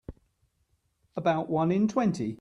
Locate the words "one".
1.47-1.71